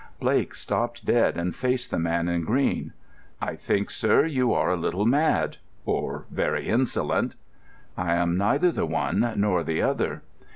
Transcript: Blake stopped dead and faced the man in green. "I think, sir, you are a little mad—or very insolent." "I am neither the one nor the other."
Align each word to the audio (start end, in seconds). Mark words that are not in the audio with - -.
Blake 0.19 0.55
stopped 0.55 1.05
dead 1.05 1.37
and 1.37 1.55
faced 1.55 1.91
the 1.91 1.99
man 1.99 2.27
in 2.27 2.43
green. 2.43 2.91
"I 3.39 3.55
think, 3.55 3.91
sir, 3.91 4.25
you 4.25 4.51
are 4.51 4.71
a 4.71 4.75
little 4.75 5.05
mad—or 5.05 6.25
very 6.31 6.67
insolent." 6.67 7.35
"I 7.95 8.15
am 8.15 8.35
neither 8.35 8.71
the 8.71 8.87
one 8.87 9.33
nor 9.35 9.61
the 9.63 9.83
other." 9.83 10.23